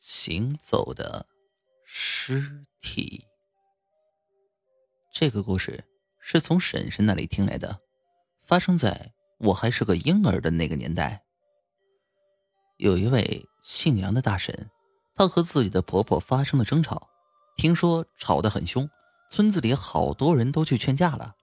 [0.00, 1.26] 行走的
[1.84, 3.22] 尸体。
[5.12, 5.84] 这个故事
[6.18, 7.80] 是从婶婶那里听来的，
[8.46, 11.22] 发生在我还是个婴儿的那个年代。
[12.78, 14.70] 有一位姓杨的大婶，
[15.14, 17.10] 她和自己的婆婆发生了争吵，
[17.58, 18.88] 听说吵得很凶，
[19.30, 21.34] 村子里好多人都去劝架了。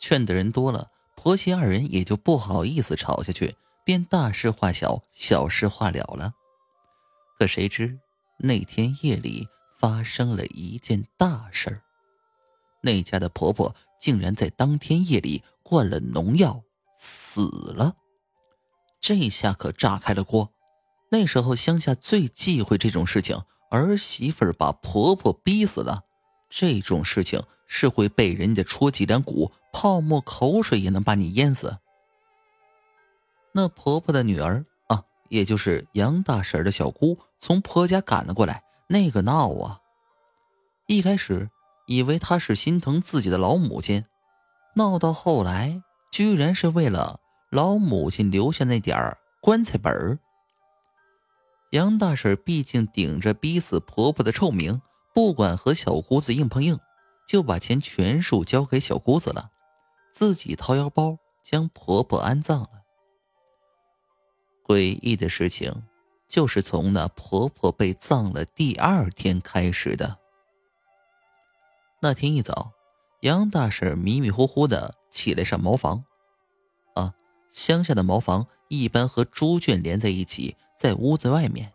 [0.00, 6.34] 劝的人多了，婆媳二人也就不好意思吵下去，便大事化小，小事化了了。
[7.40, 7.98] 可谁知
[8.36, 11.82] 那天夜里发生了一件大事儿，
[12.82, 16.62] 那家的婆婆竟然在当天夜里灌了农药
[16.98, 17.40] 死
[17.74, 17.96] 了。
[19.00, 20.52] 这下可炸开了锅。
[21.10, 26.04] 那时候乡下最忌讳这种事情，儿媳妇把婆婆逼死了，
[26.50, 31.78] 这种事情是会被人家戳脊梁骨，泡沫口水也能把你淹死。
[33.52, 34.66] 那婆婆的女儿。
[35.30, 39.80] 也就是杨大婶的小姑从婆家赶了过来，那个闹啊！
[40.86, 41.48] 一开始
[41.86, 44.04] 以为她是心疼自己的老母亲，
[44.74, 50.18] 闹到后来居然是为了老母亲留下那点儿棺材本儿。
[51.70, 54.82] 杨大婶毕竟顶着逼死婆婆的臭名，
[55.14, 56.76] 不管和小姑子硬碰硬，
[57.28, 59.50] 就把钱全数交给小姑子了，
[60.12, 62.79] 自己掏腰包将婆婆安葬了。
[64.70, 65.82] 诡异的事情，
[66.28, 70.16] 就是从那婆婆被葬了第二天开始的。
[72.00, 72.70] 那天一早，
[73.22, 76.04] 杨大婶迷迷糊糊的起来上茅房。
[76.94, 77.12] 啊，
[77.50, 81.72] 乡下的茅房一般和猪圈连在一起，在屋子外面。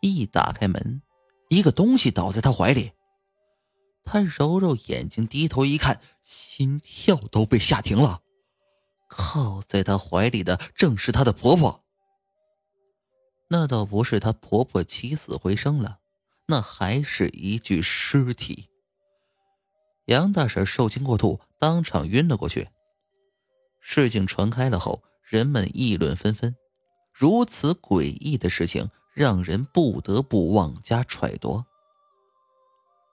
[0.00, 1.02] 一打开门，
[1.50, 2.92] 一个东西倒在她怀里。
[4.02, 8.22] 她揉揉眼睛，低头一看，心跳都被吓停了。
[9.16, 11.84] 靠在她怀里的正是她的婆婆。
[13.48, 16.00] 那倒不是她婆婆起死回生了，
[16.46, 18.68] 那还是一具尸体。
[20.06, 22.68] 杨大婶受惊过度，当场晕了过去。
[23.80, 26.56] 事情传开了后，人们议论纷纷。
[27.12, 31.64] 如此诡异的事情，让人不得不妄加揣度。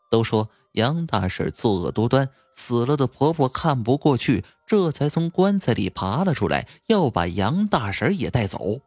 [0.10, 0.50] 都说。
[0.74, 8.80] 杨大婶作恶多端，死了的婆婆看不过去，这才从棺材里爬了出来，要把杨大婶也带走。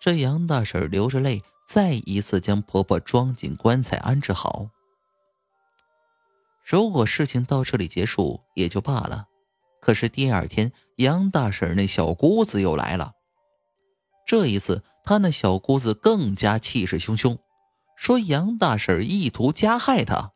[0.00, 4.68] 这杨大婶流着泪，再一次将婆婆装进棺材安置好。
[6.64, 9.26] 如果事情到这里结束也就罢了，
[9.80, 13.14] 可是第二天杨大婶那小姑子又来了，
[14.26, 17.38] 这一次她那小姑子更加气势汹汹。
[17.98, 20.32] 说杨大婶意图加害他。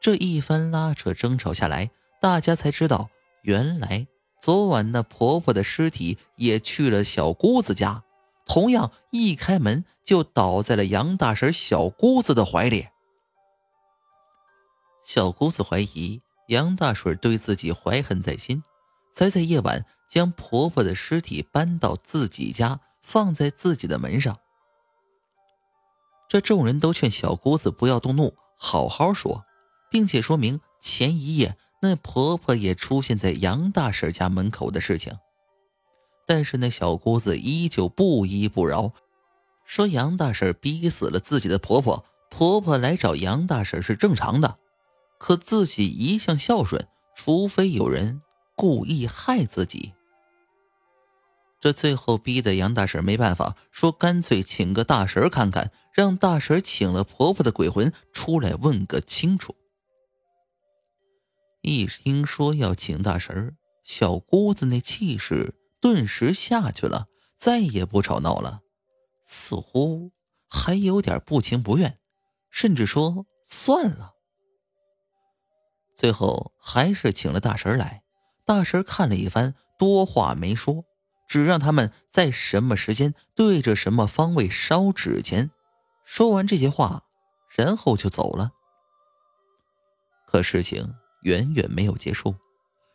[0.00, 1.90] 这一番拉扯争吵下来，
[2.20, 3.10] 大家才知道，
[3.42, 4.06] 原来
[4.40, 8.04] 昨晚那婆婆的尸体也去了小姑子家，
[8.46, 12.86] 同样一开门就倒在了杨大婶小姑子的怀里。
[15.04, 18.62] 小姑子怀疑杨大婶对自己怀恨在心，
[19.12, 24.38] 才在夜晚将婆婆的尸体搬到自己家，放在自己的门上。
[26.32, 29.44] 这众人都劝小姑子不要动怒，好好说，
[29.90, 35.14] 并且说明前一夜那婆婆也出现在杨大婶家门口的事情。
[36.26, 38.92] 但是那小姑子依旧不依不饶，
[39.66, 44.56] 说杨大婶逼死了自己的婆婆，婆婆来找杨大婶是正常的，
[45.18, 48.22] 可自己一向孝顺，除非有人
[48.56, 49.92] 故意害自己。
[51.62, 59.54] 这最后逼得杨大婶没办法，说干脆请个大神看看，让大婶请了婆婆的鬼魂出来问个清楚。
[61.60, 67.06] 一听说要请大神，小姑子那气势顿时下去了，
[67.36, 68.62] 再也不吵闹了，
[69.24, 70.10] 似乎
[70.48, 72.00] 还有点不情不愿，
[72.50, 74.14] 甚至说算了。
[75.94, 78.02] 最后还是请了大神来，
[78.44, 80.84] 大神看了一番，多话没说。
[81.32, 85.50] 只让他们在什么时间对着什么方位烧纸钱。
[86.04, 87.04] 说完这些话，
[87.56, 88.52] 然后就走了。
[90.26, 92.34] 可事情远远没有结束。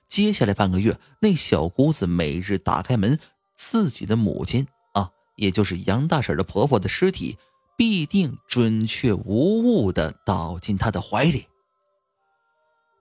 [0.07, 3.19] 接下来半个月，那小姑子每日打开门，
[3.55, 7.39] 自己的母亲啊，也就是杨大婶的婆婆的尸体，
[7.75, 11.47] 必定准确无误的倒进她的怀里。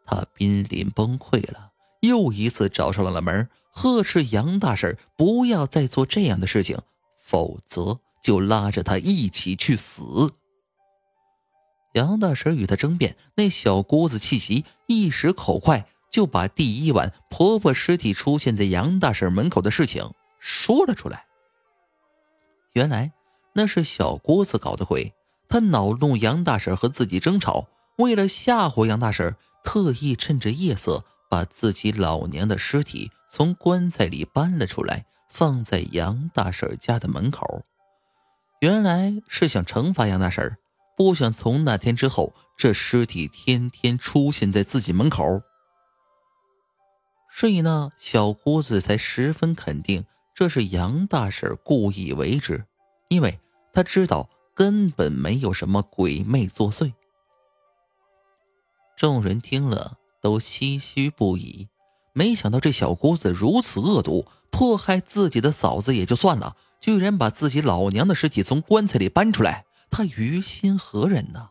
[0.07, 3.47] 她濒临崩溃了，又一次找上了门。
[3.79, 6.79] 呵斥杨大婶不要再做这样的事情，
[7.23, 10.33] 否则就拉着她一起去死。
[11.93, 21.27] 杨大婶与他争辩，那小姑子气急，一时口快，就把第一晚婆婆尸体出现在杨大婶门口的事情说了出来。
[22.73, 23.13] 原来
[23.53, 25.13] 那是小姑子搞的鬼，
[25.49, 27.69] 她恼怒杨大婶和自己争吵，
[27.99, 37.65] 为了吓唬杨大婶，特意趁着夜色把自己老娘的尸体从棺材里搬了出来，放在杨大婶家的门口。
[38.61, 40.57] 原来是想惩罚杨大婶，
[40.97, 45.43] 不想从那天之后，这尸体天天出现在自己门口。
[47.33, 50.07] 所以呢，小姑子才十分肯定。
[50.35, 52.67] 这是杨大婶故意为之，
[53.09, 53.41] 因为
[53.73, 56.93] 她知道根本没有什么鬼魅作祟。
[58.99, 61.69] 众人听了都唏嘘不已，
[62.17, 71.51] 没想到这小姑子如此恶毒，迫害自己的嫂子也就算了，居然把自己老娘的尸体从棺材里搬出来，她于心何忍呢？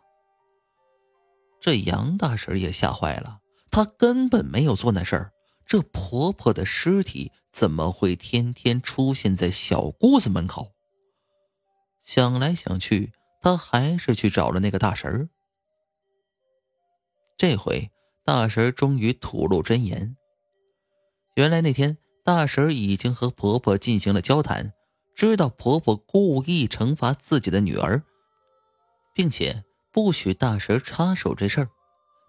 [1.61, 5.31] 这杨大婶也吓坏了，她根本没有做那事儿，
[5.67, 7.31] 这婆婆的尸体。
[7.51, 10.73] 怎么会天天出现在小姑子门口？
[12.01, 15.29] 想来想去，他还是去找了那个大婶儿。
[17.37, 17.89] 这回
[18.25, 20.17] 大神终于吐露真言。
[21.35, 24.71] 原来那天大婶已经和婆婆进行了交谈，
[25.15, 28.01] 知道婆婆故意惩罚自己的女儿，
[29.13, 31.69] 并且不许大婶插手这事儿。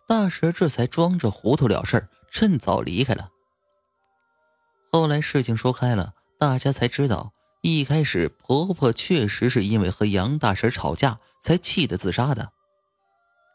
[0.08, 3.30] 大婶这才装着糊涂了事儿，趁早离开了。
[4.90, 7.32] 后来事情说开了，大家才知道，
[7.62, 12.50] 一开始婆婆确实是因为和杨大婶吵架才气得自杀的。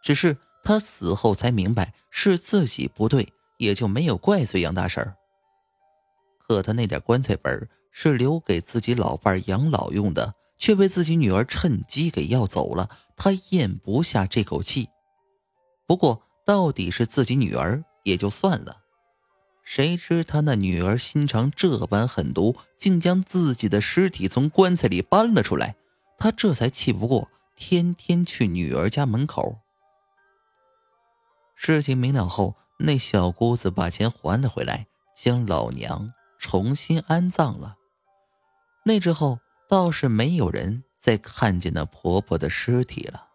[0.02, 5.14] 只是她死后才明白是自己不对，也就没有怪罪杨大婶。
[6.52, 14.90] 可他那点棺材本是留给自己老伴养老用的，却被自己女儿趁机给要走了，他咽不下这口气。
[15.88, 18.76] 不过到底是自己女儿也就算了。
[19.64, 25.78] 谁知他那女儿心肠这般狠毒，竟将自己的尸体从棺材里搬了出来。
[26.18, 29.60] 他这才气不过，天天去女儿家门口。
[31.56, 37.78] 事情明了后，那小姑子把钱还了回来，将老娘重新安葬了。
[38.84, 39.40] 那之后，
[39.70, 43.28] 倒是没有人再看见那婆婆的尸体了。